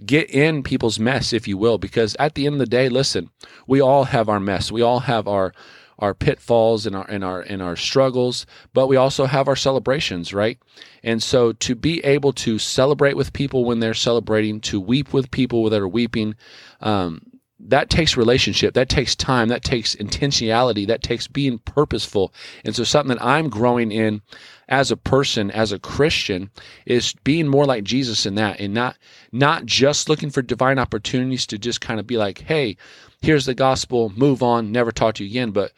get 0.04 0.30
in 0.30 0.62
people's 0.62 0.98
mess, 0.98 1.32
if 1.32 1.48
you 1.48 1.56
will, 1.56 1.78
because 1.78 2.16
at 2.18 2.34
the 2.34 2.46
end 2.46 2.56
of 2.56 2.58
the 2.58 2.66
day, 2.66 2.88
listen, 2.88 3.30
we 3.66 3.80
all 3.80 4.04
have 4.04 4.28
our 4.28 4.40
mess. 4.40 4.70
We 4.70 4.82
all 4.82 5.00
have 5.00 5.26
our 5.26 5.52
our 5.98 6.12
pitfalls 6.12 6.84
and 6.84 6.94
our 6.94 7.08
and 7.08 7.24
our 7.24 7.40
and 7.40 7.62
our 7.62 7.76
struggles, 7.76 8.44
but 8.74 8.86
we 8.86 8.96
also 8.96 9.24
have 9.24 9.48
our 9.48 9.56
celebrations, 9.56 10.34
right? 10.34 10.58
And 11.02 11.22
so 11.22 11.52
to 11.52 11.74
be 11.74 12.04
able 12.04 12.32
to 12.34 12.58
celebrate 12.58 13.16
with 13.16 13.32
people 13.32 13.64
when 13.64 13.80
they're 13.80 13.94
celebrating, 13.94 14.60
to 14.62 14.80
weep 14.80 15.12
with 15.12 15.30
people 15.30 15.70
that 15.70 15.80
are 15.80 15.88
weeping, 15.88 16.34
um, 16.80 17.22
that 17.58 17.88
takes 17.88 18.16
relationship, 18.16 18.74
that 18.74 18.88
takes 18.88 19.16
time, 19.16 19.48
that 19.48 19.64
takes 19.64 19.94
intentionality, 19.96 20.86
that 20.86 21.02
takes 21.02 21.26
being 21.26 21.58
purposeful. 21.58 22.32
And 22.64 22.76
so 22.76 22.84
something 22.84 23.16
that 23.16 23.24
I'm 23.24 23.48
growing 23.48 23.90
in 23.92 24.20
as 24.68 24.90
a 24.90 24.96
person, 24.96 25.50
as 25.50 25.72
a 25.72 25.78
Christian, 25.78 26.50
is 26.84 27.14
being 27.24 27.48
more 27.48 27.64
like 27.64 27.84
Jesus 27.84 28.26
in 28.26 28.34
that 28.34 28.60
and 28.60 28.74
not 28.74 28.96
not 29.32 29.64
just 29.64 30.08
looking 30.08 30.30
for 30.30 30.42
divine 30.42 30.78
opportunities 30.78 31.46
to 31.46 31.58
just 31.58 31.80
kind 31.80 31.98
of 31.98 32.06
be 32.06 32.18
like, 32.18 32.40
hey, 32.40 32.76
here's 33.22 33.46
the 33.46 33.54
gospel, 33.54 34.12
move 34.16 34.42
on, 34.42 34.72
never 34.72 34.92
talk 34.92 35.14
to 35.14 35.24
you 35.24 35.30
again, 35.30 35.50
but 35.50 35.72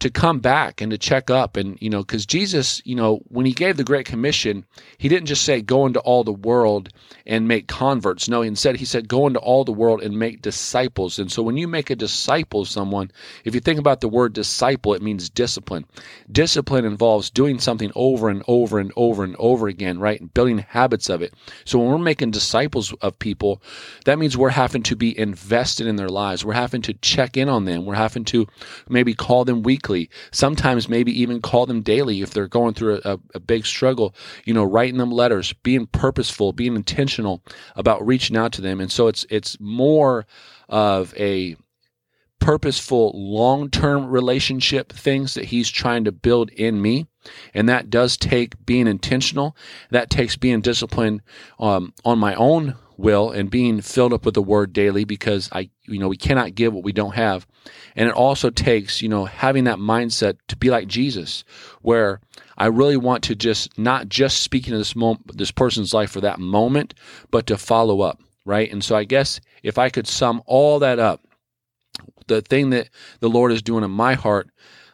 to 0.00 0.10
come 0.10 0.38
back 0.38 0.80
and 0.80 0.90
to 0.90 0.98
check 0.98 1.30
up 1.30 1.56
and 1.56 1.76
you 1.80 1.90
know 1.90 2.00
because 2.02 2.24
jesus 2.24 2.80
you 2.84 2.94
know 2.94 3.20
when 3.28 3.44
he 3.44 3.52
gave 3.52 3.76
the 3.76 3.84
great 3.84 4.06
commission 4.06 4.64
he 4.98 5.08
didn't 5.08 5.26
just 5.26 5.42
say 5.42 5.60
go 5.60 5.86
into 5.86 6.00
all 6.00 6.24
the 6.24 6.32
world 6.32 6.88
and 7.26 7.46
make 7.46 7.68
converts. 7.68 8.28
No 8.28 8.42
instead 8.42 8.76
he 8.76 8.84
said 8.84 9.08
go 9.08 9.26
into 9.26 9.38
all 9.40 9.64
the 9.64 9.72
world 9.72 10.02
and 10.02 10.18
make 10.18 10.42
disciples. 10.42 11.18
And 11.18 11.30
so 11.30 11.42
when 11.42 11.56
you 11.56 11.68
make 11.68 11.90
a 11.90 11.96
disciple 11.96 12.64
someone 12.64 13.10
if 13.44 13.54
you 13.54 13.60
think 13.60 13.78
about 13.78 14.00
the 14.00 14.08
word 14.08 14.32
disciple 14.32 14.94
it 14.94 15.02
means 15.02 15.28
discipline. 15.28 15.84
Discipline 16.30 16.84
involves 16.84 17.30
doing 17.30 17.58
something 17.58 17.92
over 17.94 18.28
and 18.28 18.42
over 18.46 18.78
and 18.78 18.92
over 18.96 19.24
and 19.24 19.36
over 19.38 19.68
again 19.68 19.98
right? 19.98 20.20
And 20.20 20.32
building 20.34 20.58
habits 20.58 21.08
of 21.08 21.22
it. 21.22 21.34
So 21.64 21.78
when 21.78 21.88
we're 21.88 21.98
making 21.98 22.30
disciples 22.30 22.92
of 23.00 23.18
people 23.18 23.62
that 24.04 24.18
means 24.18 24.36
we're 24.36 24.50
having 24.50 24.82
to 24.84 24.96
be 24.96 25.18
invested 25.18 25.86
in 25.86 25.96
their 25.96 26.08
lives. 26.08 26.44
We're 26.44 26.54
having 26.54 26.82
to 26.82 26.94
check 26.94 27.36
in 27.36 27.48
on 27.48 27.64
them. 27.64 27.84
We're 27.84 27.94
having 27.94 28.24
to 28.26 28.46
maybe 28.88 29.14
call 29.14 29.44
them 29.44 29.62
weekly 29.62 29.87
weekly, 29.88 30.10
sometimes 30.30 30.88
maybe 30.88 31.20
even 31.20 31.40
call 31.40 31.66
them 31.66 31.82
daily 31.82 32.22
if 32.22 32.30
they're 32.30 32.48
going 32.48 32.74
through 32.74 33.00
a, 33.04 33.18
a 33.34 33.40
big 33.40 33.66
struggle, 33.66 34.14
you 34.44 34.54
know, 34.54 34.64
writing 34.64 34.98
them 34.98 35.10
letters, 35.10 35.52
being 35.62 35.86
purposeful, 35.86 36.52
being 36.52 36.76
intentional 36.76 37.42
about 37.76 38.06
reaching 38.06 38.36
out 38.36 38.52
to 38.52 38.60
them. 38.60 38.80
And 38.80 38.90
so 38.90 39.08
it's 39.08 39.26
it's 39.30 39.58
more 39.60 40.26
of 40.68 41.14
a 41.16 41.56
purposeful 42.48 43.12
long-term 43.14 44.06
relationship 44.06 44.90
things 44.90 45.34
that 45.34 45.44
he's 45.44 45.68
trying 45.68 46.02
to 46.02 46.10
build 46.10 46.48
in 46.52 46.80
me 46.80 47.06
and 47.52 47.68
that 47.68 47.90
does 47.90 48.16
take 48.16 48.64
being 48.64 48.86
intentional 48.86 49.54
that 49.90 50.08
takes 50.08 50.34
being 50.34 50.62
disciplined 50.62 51.20
um, 51.60 51.92
on 52.06 52.18
my 52.18 52.34
own 52.36 52.74
will 52.96 53.30
and 53.30 53.50
being 53.50 53.82
filled 53.82 54.14
up 54.14 54.24
with 54.24 54.32
the 54.32 54.40
word 54.40 54.72
daily 54.72 55.04
because 55.04 55.50
I 55.52 55.68
you 55.84 55.98
know 55.98 56.08
we 56.08 56.16
cannot 56.16 56.54
give 56.54 56.72
what 56.72 56.84
we 56.84 56.92
don't 56.92 57.14
have. 57.14 57.46
And 57.94 58.08
it 58.08 58.14
also 58.14 58.48
takes, 58.48 59.02
you 59.02 59.10
know, 59.10 59.26
having 59.26 59.64
that 59.64 59.78
mindset 59.78 60.38
to 60.48 60.56
be 60.56 60.70
like 60.70 60.88
Jesus 60.88 61.44
where 61.82 62.20
I 62.56 62.68
really 62.68 62.96
want 62.96 63.24
to 63.24 63.34
just 63.34 63.78
not 63.78 64.08
just 64.08 64.42
speak 64.42 64.66
into 64.66 64.78
this 64.78 64.96
moment 64.96 65.36
this 65.36 65.50
person's 65.50 65.92
life 65.92 66.10
for 66.10 66.22
that 66.22 66.40
moment, 66.40 66.94
but 67.30 67.46
to 67.48 67.58
follow 67.58 68.00
up, 68.00 68.22
right? 68.46 68.72
And 68.72 68.82
so 68.82 68.96
I 68.96 69.04
guess 69.04 69.38
if 69.62 69.76
I 69.76 69.90
could 69.90 70.06
sum 70.06 70.42
all 70.46 70.78
that 70.78 70.98
up, 70.98 71.27
the 72.28 72.40
thing 72.40 72.70
that 72.70 72.88
the 73.20 73.30
Lord 73.30 73.52
is 73.52 73.62
doing 73.62 73.84
in 73.84 73.90
my 73.90 74.14
heart 74.14 74.48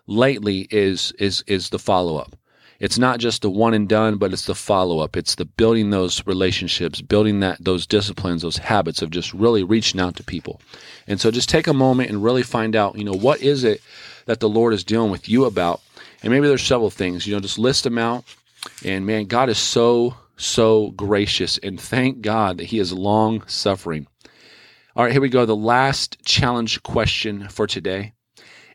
lately 0.07 0.67
is 0.71 1.13
is 1.19 1.45
is 1.47 1.71
the 1.71 1.79
follow 1.79 2.17
up 2.17 2.37
it's 2.81 2.99
not 2.99 3.19
just 3.19 3.43
the 3.43 3.51
one 3.51 3.73
and 3.73 3.89
done, 3.89 4.17
but 4.17 4.33
it's 4.33 4.47
the 4.47 4.55
follow 4.55 4.99
up. 4.99 5.17
It's 5.17 5.37
the 5.37 5.45
building 5.45 5.91
those 5.91 6.27
relationships, 6.27 7.01
building 7.01 7.41
that 7.41 7.63
those 7.65 7.87
disciplines, 7.87 8.43
those 8.43 8.59
habits 8.59 9.01
of 9.01 9.11
just 9.11 9.33
really 9.33 9.63
reaching 9.63 10.01
out 10.01 10.17
to 10.17 10.25
people. 10.25 10.61
And 11.07 11.21
so 11.21 11.31
just 11.31 11.49
take 11.49 11.67
a 11.67 11.73
moment 11.73 12.11
and 12.11 12.23
really 12.23 12.43
find 12.43 12.75
out, 12.75 12.99
you 12.99 13.05
know, 13.05 13.15
what 13.15 13.41
is 13.41 13.65
it 13.65 13.81
that 14.27 14.41
the 14.41 14.49
Lord 14.49 14.75
is 14.75 14.85
dealing 14.85 15.11
with 15.11 15.29
you 15.29 15.45
about? 15.45 15.81
And 16.23 16.33
maybe 16.33 16.49
there's 16.49 16.63
several 16.63 16.91
things, 16.91 17.27
you 17.27 17.35
know, 17.35 17.41
just 17.41 17.59
list 17.59 17.85
them 17.85 17.99
out. 17.99 18.25
And 18.85 19.07
man, 19.07 19.27
God 19.27 19.49
is 19.49 19.59
so 19.59 20.17
so 20.37 20.91
gracious 20.91 21.59
and 21.59 21.81
thank 21.81 22.21
God 22.21 22.59
that 22.59 22.65
he 22.65 22.81
is 22.81 22.93
long 22.93 23.47
suffering. 23.47 24.09
All 24.97 25.03
right, 25.03 25.11
here 25.11 25.21
we 25.21 25.29
go. 25.29 25.45
The 25.45 25.57
last 25.57 26.25
challenge 26.25 26.81
question 26.85 27.49
for 27.49 27.67
today. 27.67 28.13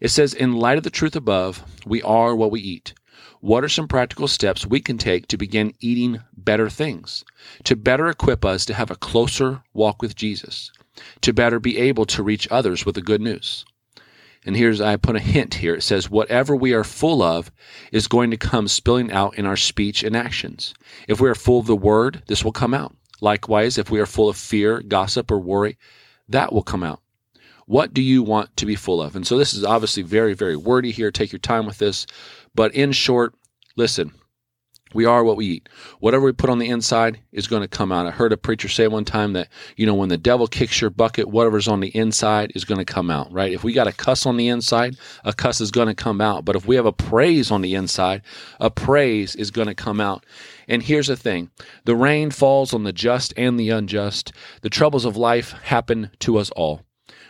It 0.02 0.10
says, 0.10 0.34
In 0.34 0.58
light 0.58 0.78
of 0.78 0.84
the 0.84 0.90
truth 0.90 1.16
above, 1.16 1.64
we 1.86 2.02
are 2.02 2.36
what 2.36 2.52
we 2.52 2.60
eat. 2.60 2.94
What 3.40 3.64
are 3.64 3.70
some 3.70 3.88
practical 3.88 4.28
steps 4.28 4.66
we 4.66 4.82
can 4.82 4.98
take 4.98 5.28
to 5.28 5.38
begin 5.38 5.74
eating 5.80 6.20
better 6.36 6.70
things, 6.70 7.24
to 7.64 7.78
better 7.78 8.10
equip 8.10 8.44
us 8.44 8.66
to 8.66 8.74
have 8.74 8.92
a 8.92 8.98
closer 8.98 9.64
walk 9.74 10.02
with 10.02 10.14
Jesus, 10.14 10.74
to 11.22 11.32
better 11.32 11.58
be 11.58 11.78
able 11.78 12.06
to 12.08 12.22
reach 12.22 12.50
others 12.52 12.86
with 12.86 12.96
the 12.96 13.02
good 13.02 13.22
news? 13.22 13.64
And 14.46 14.58
here's, 14.58 14.82
I 14.82 14.98
put 14.98 15.16
a 15.16 15.20
hint 15.20 15.54
here. 15.54 15.76
It 15.76 15.84
says, 15.84 16.10
whatever 16.10 16.54
we 16.54 16.74
are 16.74 16.84
full 16.84 17.24
of 17.24 17.50
is 17.94 18.10
going 18.10 18.32
to 18.32 18.38
come 18.38 18.68
spilling 18.68 19.10
out 19.10 19.38
in 19.38 19.46
our 19.46 19.56
speech 19.56 20.04
and 20.04 20.18
actions. 20.18 20.74
If 21.08 21.22
we 21.22 21.30
are 21.30 21.36
full 21.36 21.60
of 21.60 21.68
the 21.68 21.78
word, 21.78 22.24
this 22.28 22.44
will 22.44 22.52
come 22.52 22.74
out. 22.74 22.94
Likewise, 23.22 23.78
if 23.78 23.90
we 23.90 24.02
are 24.02 24.06
full 24.06 24.28
of 24.28 24.36
fear, 24.36 24.82
gossip, 24.82 25.32
or 25.32 25.40
worry, 25.40 25.78
that 26.30 26.54
will 26.54 26.64
come 26.64 26.84
out. 26.84 27.02
What 27.66 27.94
do 27.94 28.02
you 28.02 28.24
want 28.24 28.56
to 28.58 28.66
be 28.66 28.76
full 28.76 29.02
of? 29.02 29.16
And 29.16 29.28
so 29.28 29.38
this 29.38 29.54
is 29.54 29.64
obviously 29.64 30.02
very, 30.02 30.34
very 30.34 30.56
wordy 30.56 30.92
here. 30.92 31.12
Take 31.12 31.32
your 31.32 31.40
time 31.40 31.66
with 31.66 31.78
this. 31.78 32.08
But 32.56 32.74
in 32.74 32.92
short, 32.92 33.36
listen, 33.76 34.12
we 34.94 35.06
are 35.06 35.24
what 35.24 35.38
we 35.38 35.46
eat. 35.46 35.70
Whatever 36.00 36.26
we 36.26 36.32
put 36.32 36.50
on 36.50 36.60
the 36.60 36.70
inside 36.70 37.20
is 37.32 37.48
going 37.48 37.62
to 37.62 37.68
come 37.68 37.92
out. 37.92 38.08
I 38.08 38.12
heard 38.12 38.34
a 38.34 38.38
preacher 38.38 38.68
say 38.68 38.88
one 38.88 39.06
time 39.06 39.34
that, 39.34 39.50
you 39.76 39.86
know, 39.86 39.94
when 39.94 40.10
the 40.10 40.18
devil 40.18 40.48
kicks 40.48 40.82
your 40.82 40.90
bucket, 40.90 41.28
whatever's 41.28 41.68
on 41.68 41.80
the 41.80 41.96
inside 41.96 42.52
is 42.56 42.66
going 42.66 42.80
to 42.80 42.86
come 42.86 43.10
out, 43.10 43.32
right? 43.32 43.52
If 43.52 43.64
we 43.64 43.74
got 43.74 43.88
a 43.88 43.92
cuss 43.92 44.26
on 44.26 44.38
the 44.38 44.48
inside, 44.48 44.98
a 45.24 45.34
cuss 45.34 45.62
is 45.62 45.72
going 45.72 45.88
to 45.88 45.94
come 45.94 46.22
out. 46.22 46.46
But 46.46 46.56
if 46.56 46.66
we 46.66 46.76
have 46.76 46.86
a 46.86 46.92
praise 46.92 47.52
on 47.52 47.62
the 47.62 47.76
inside, 47.76 48.22
a 48.60 48.70
praise 48.70 49.36
is 49.36 49.52
going 49.52 49.68
to 49.68 49.76
come 49.76 50.02
out. 50.02 50.26
And 50.68 50.84
here's 50.84 51.08
the 51.08 51.16
thing 51.16 51.52
the 51.86 51.96
rain 51.96 52.32
falls 52.32 52.74
on 52.74 52.84
the 52.84 52.94
just 52.94 53.34
and 53.38 53.60
the 53.60 53.70
unjust. 53.70 54.32
The 54.62 54.70
troubles 54.70 55.06
of 55.06 55.18
life 55.18 55.52
happen 55.64 56.12
to 56.20 56.38
us 56.38 56.50
all. 56.52 56.82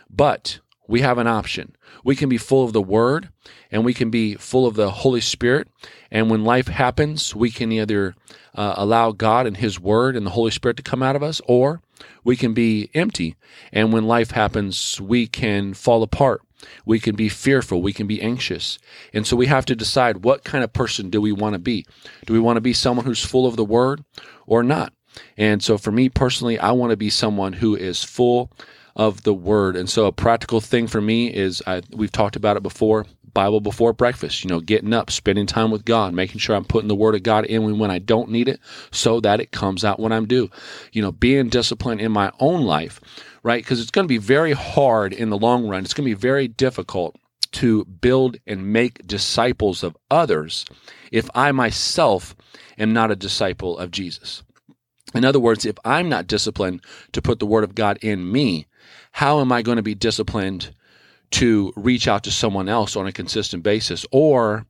But 0.08 0.60
we 0.90 1.02
have 1.02 1.18
an 1.18 1.28
option. 1.28 1.76
We 2.04 2.16
can 2.16 2.28
be 2.28 2.36
full 2.36 2.64
of 2.64 2.72
the 2.72 2.82
Word 2.82 3.28
and 3.70 3.84
we 3.84 3.94
can 3.94 4.10
be 4.10 4.34
full 4.34 4.66
of 4.66 4.74
the 4.74 4.90
Holy 4.90 5.20
Spirit. 5.20 5.68
And 6.10 6.28
when 6.28 6.44
life 6.44 6.66
happens, 6.66 7.32
we 7.32 7.52
can 7.52 7.70
either 7.70 8.16
uh, 8.56 8.74
allow 8.76 9.12
God 9.12 9.46
and 9.46 9.56
His 9.56 9.78
Word 9.78 10.16
and 10.16 10.26
the 10.26 10.30
Holy 10.30 10.50
Spirit 10.50 10.76
to 10.78 10.82
come 10.82 11.00
out 11.00 11.14
of 11.14 11.22
us, 11.22 11.40
or 11.46 11.80
we 12.24 12.34
can 12.34 12.54
be 12.54 12.90
empty. 12.92 13.36
And 13.72 13.92
when 13.92 14.08
life 14.08 14.32
happens, 14.32 15.00
we 15.00 15.28
can 15.28 15.74
fall 15.74 16.02
apart. 16.02 16.42
We 16.84 16.98
can 16.98 17.14
be 17.14 17.28
fearful. 17.28 17.80
We 17.80 17.92
can 17.92 18.08
be 18.08 18.20
anxious. 18.20 18.80
And 19.14 19.24
so 19.24 19.36
we 19.36 19.46
have 19.46 19.66
to 19.66 19.76
decide 19.76 20.24
what 20.24 20.42
kind 20.42 20.64
of 20.64 20.72
person 20.72 21.08
do 21.08 21.20
we 21.20 21.30
want 21.30 21.52
to 21.54 21.60
be? 21.60 21.86
Do 22.26 22.32
we 22.32 22.40
want 22.40 22.56
to 22.56 22.60
be 22.60 22.72
someone 22.72 23.06
who's 23.06 23.24
full 23.24 23.46
of 23.46 23.54
the 23.54 23.64
Word 23.64 24.04
or 24.44 24.64
not? 24.64 24.92
And 25.36 25.62
so 25.62 25.78
for 25.78 25.92
me 25.92 26.08
personally, 26.08 26.58
I 26.58 26.72
want 26.72 26.90
to 26.90 26.96
be 26.96 27.10
someone 27.10 27.54
who 27.54 27.76
is 27.76 28.02
full 28.02 28.50
of 28.96 29.22
the 29.22 29.34
word. 29.34 29.76
And 29.76 29.88
so 29.88 30.06
a 30.06 30.12
practical 30.12 30.60
thing 30.60 30.86
for 30.86 31.00
me 31.00 31.32
is 31.32 31.62
I, 31.66 31.82
we've 31.90 32.12
talked 32.12 32.36
about 32.36 32.56
it 32.56 32.62
before. 32.62 33.06
Bible 33.32 33.60
before 33.60 33.92
breakfast, 33.92 34.42
you 34.42 34.50
know, 34.50 34.58
getting 34.60 34.92
up, 34.92 35.08
spending 35.08 35.46
time 35.46 35.70
with 35.70 35.84
God, 35.84 36.12
making 36.12 36.38
sure 36.38 36.56
I'm 36.56 36.64
putting 36.64 36.88
the 36.88 36.96
word 36.96 37.14
of 37.14 37.22
God 37.22 37.44
in 37.44 37.78
when 37.78 37.90
I 37.90 38.00
don't 38.00 38.30
need 38.30 38.48
it 38.48 38.58
so 38.90 39.20
that 39.20 39.40
it 39.40 39.52
comes 39.52 39.84
out 39.84 40.00
when 40.00 40.12
I'm 40.12 40.26
do. 40.26 40.50
You 40.92 41.02
know, 41.02 41.12
being 41.12 41.48
disciplined 41.48 42.00
in 42.00 42.10
my 42.10 42.32
own 42.40 42.62
life, 42.62 43.00
right? 43.44 43.62
Because 43.62 43.80
it's 43.80 43.92
going 43.92 44.04
to 44.04 44.12
be 44.12 44.18
very 44.18 44.52
hard 44.52 45.12
in 45.12 45.30
the 45.30 45.38
long 45.38 45.68
run. 45.68 45.84
It's 45.84 45.94
going 45.94 46.08
to 46.08 46.14
be 46.14 46.20
very 46.20 46.48
difficult 46.48 47.16
to 47.52 47.84
build 47.84 48.36
and 48.46 48.72
make 48.72 49.06
disciples 49.06 49.82
of 49.82 49.96
others 50.10 50.64
if 51.10 51.28
I 51.34 51.52
myself 51.52 52.34
am 52.78 52.92
not 52.92 53.10
a 53.10 53.16
disciple 53.16 53.78
of 53.78 53.90
Jesus. 53.90 54.42
In 55.14 55.24
other 55.24 55.40
words, 55.40 55.66
if 55.66 55.76
I'm 55.84 56.08
not 56.08 56.28
disciplined 56.28 56.84
to 57.12 57.22
put 57.22 57.40
the 57.40 57.46
word 57.46 57.64
of 57.64 57.74
God 57.74 57.98
in 58.02 58.30
me, 58.30 58.66
how 59.12 59.40
am 59.40 59.52
I 59.52 59.62
going 59.62 59.76
to 59.76 59.82
be 59.82 59.94
disciplined 59.94 60.74
to 61.32 61.72
reach 61.76 62.08
out 62.08 62.24
to 62.24 62.30
someone 62.30 62.68
else 62.68 62.96
on 62.96 63.06
a 63.06 63.12
consistent 63.12 63.62
basis? 63.62 64.04
Or 64.10 64.66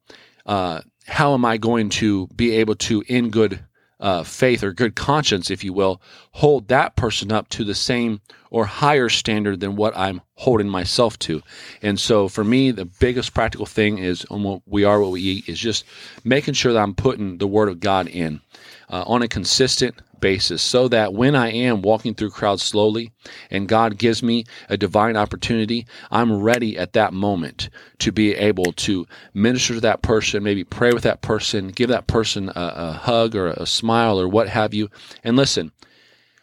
uh, 0.47 0.83
how 1.07 1.35
am 1.35 1.45
I 1.45 1.57
going 1.57 1.89
to 1.91 2.27
be 2.29 2.53
able 2.57 2.75
to, 2.77 3.03
in 3.09 3.31
good 3.31 3.61
uh, 4.01 4.25
faith 4.25 4.65
or 4.65 4.73
good 4.73 4.97
conscience, 4.97 5.51
if 5.51 5.63
you 5.63 5.73
will, 5.73 6.01
hold 6.33 6.69
that 6.69 6.97
person 6.97 7.31
up 7.31 7.49
to 7.51 7.65
the 7.65 7.75
same 7.75 8.21
or 8.51 8.65
higher 8.65 9.09
standard 9.09 9.61
than 9.61 9.77
what 9.77 9.97
I'm 9.97 10.23
holding 10.35 10.69
myself 10.69 11.19
to. 11.21 11.43
And 11.83 12.01
so 12.01 12.29
for 12.29 12.43
me, 12.43 12.71
the 12.71 12.87
biggest 12.87 13.35
practical 13.35 13.67
thing 13.67 13.99
is 13.99 14.25
what 14.29 14.63
we 14.67 14.85
are 14.85 15.01
what 15.01 15.13
we 15.13 15.21
eat 15.21 15.49
is 15.49 15.59
just 15.59 15.85
making 16.25 16.55
sure 16.55 16.73
that 16.73 16.81
I'm 16.81 16.95
putting 16.95 17.39
the 17.39 17.47
Word 17.47 17.69
of 17.69 17.79
God 17.79 18.09
in 18.09 18.41
uh, 18.89 19.05
on 19.07 19.23
a 19.23 19.29
consistent 19.29 19.95
basis 20.21 20.63
so 20.63 20.89
that 20.89 21.13
when 21.13 21.35
I 21.35 21.51
am 21.51 21.83
walking 21.83 22.15
through 22.15 22.31
crowds 22.31 22.63
slowly 22.63 23.13
and 23.51 23.69
God 23.69 23.99
gives 23.99 24.23
me 24.23 24.45
a 24.69 24.77
divine 24.77 25.17
opportunity, 25.17 25.87
I'm 26.11 26.41
ready 26.41 26.79
at 26.79 26.93
that 26.95 27.13
moment 27.13 27.71
to 27.99 28.13
be 28.13 28.35
able 28.35 28.73
to 28.73 29.07
minister 29.35 29.75
to 29.75 29.81
that 29.81 30.03
person, 30.03 30.43
maybe 30.43 30.65
pray 30.65 30.93
with 30.93 31.03
that 31.05 31.23
person, 31.23 31.69
give 31.69 31.89
that 31.89 32.07
person 32.07 32.49
a, 32.51 32.53
a 32.57 32.93
hug 32.93 33.35
or 33.35 33.49
a 33.49 33.67
smile 33.67 34.21
or 34.21 34.29
what 34.29 34.49
have 34.49 34.75
you. 34.75 34.91
And 35.25 35.37
listen, 35.37 35.73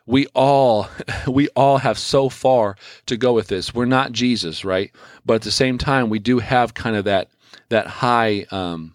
we 0.07 0.25
all 0.33 0.87
we 1.27 1.49
all 1.49 1.77
have 1.77 1.99
so 1.99 2.29
far 2.29 2.75
to 3.05 3.17
go 3.17 3.33
with 3.33 3.47
this. 3.47 3.75
We're 3.75 3.85
not 3.85 4.11
Jesus, 4.11 4.65
right? 4.65 4.91
But 5.25 5.35
at 5.35 5.41
the 5.43 5.51
same 5.51 5.77
time, 5.77 6.09
we 6.09 6.19
do 6.19 6.39
have 6.39 6.73
kind 6.73 6.95
of 6.95 7.05
that 7.05 7.29
that 7.69 7.87
high 7.87 8.45
um, 8.51 8.93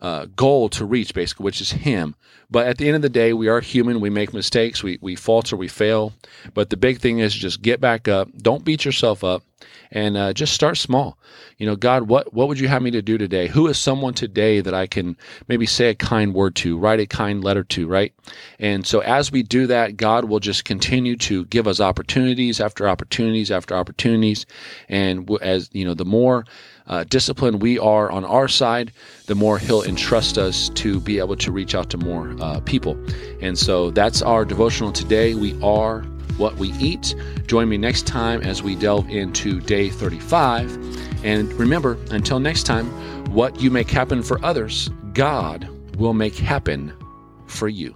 uh, 0.00 0.26
goal 0.36 0.68
to 0.70 0.84
reach, 0.84 1.14
basically, 1.14 1.44
which 1.44 1.60
is 1.60 1.72
Him. 1.72 2.14
But 2.50 2.66
at 2.66 2.78
the 2.78 2.86
end 2.86 2.96
of 2.96 3.02
the 3.02 3.08
day, 3.08 3.32
we 3.32 3.48
are 3.48 3.60
human. 3.60 4.00
We 4.00 4.10
make 4.10 4.32
mistakes. 4.32 4.82
We, 4.82 4.98
we 5.00 5.16
falter. 5.16 5.56
We 5.56 5.68
fail. 5.68 6.12
But 6.54 6.70
the 6.70 6.76
big 6.76 7.00
thing 7.00 7.18
is 7.18 7.34
just 7.34 7.62
get 7.62 7.80
back 7.80 8.06
up. 8.06 8.28
Don't 8.36 8.64
beat 8.64 8.84
yourself 8.84 9.24
up. 9.24 9.42
And 9.90 10.16
uh, 10.16 10.32
just 10.32 10.52
start 10.52 10.76
small. 10.76 11.18
You 11.58 11.66
know, 11.66 11.76
God, 11.76 12.04
what 12.08 12.32
what 12.34 12.48
would 12.48 12.58
you 12.58 12.68
have 12.68 12.82
me 12.82 12.90
to 12.90 13.02
do 13.02 13.18
today? 13.18 13.46
Who 13.48 13.66
is 13.68 13.78
someone 13.78 14.14
today 14.14 14.60
that 14.60 14.74
I 14.74 14.86
can 14.86 15.16
maybe 15.48 15.66
say 15.66 15.90
a 15.90 15.94
kind 15.94 16.34
word 16.34 16.54
to, 16.56 16.76
write 16.76 17.00
a 17.00 17.06
kind 17.06 17.42
letter 17.42 17.64
to, 17.64 17.86
right? 17.86 18.12
And 18.58 18.86
so 18.86 19.00
as 19.00 19.32
we 19.32 19.42
do 19.42 19.66
that, 19.66 19.96
God 19.96 20.26
will 20.26 20.40
just 20.40 20.64
continue 20.64 21.16
to 21.18 21.44
give 21.46 21.66
us 21.66 21.80
opportunities 21.80 22.60
after 22.60 22.88
opportunities 22.88 23.50
after 23.50 23.74
opportunities, 23.74 24.46
and 24.88 25.30
as 25.40 25.70
you 25.72 25.84
know, 25.84 25.94
the 25.94 26.04
more 26.04 26.44
uh, 26.88 27.04
discipline 27.04 27.58
we 27.58 27.78
are 27.78 28.10
on 28.10 28.24
our 28.24 28.48
side, 28.48 28.92
the 29.26 29.34
more 29.34 29.58
He'll 29.58 29.82
entrust 29.82 30.38
us 30.38 30.68
to 30.70 31.00
be 31.00 31.18
able 31.18 31.36
to 31.36 31.50
reach 31.50 31.74
out 31.74 31.90
to 31.90 31.98
more 31.98 32.34
uh, 32.40 32.60
people. 32.60 32.96
And 33.40 33.58
so 33.58 33.90
that's 33.90 34.22
our 34.22 34.44
devotional 34.44 34.92
today. 34.92 35.34
We 35.34 35.60
are 35.62 36.04
what 36.38 36.56
we 36.56 36.72
eat. 36.74 37.14
Join 37.46 37.68
me 37.68 37.76
next 37.76 38.06
time 38.06 38.42
as 38.42 38.62
we 38.62 38.74
delve 38.74 39.08
into 39.08 39.60
day 39.60 39.90
35. 39.90 41.24
And 41.24 41.52
remember, 41.54 41.98
until 42.10 42.38
next 42.40 42.64
time, 42.64 42.86
what 43.32 43.60
you 43.60 43.70
make 43.70 43.90
happen 43.90 44.22
for 44.22 44.44
others, 44.44 44.88
God 45.12 45.68
will 45.96 46.14
make 46.14 46.36
happen 46.36 46.92
for 47.46 47.68
you. 47.68 47.94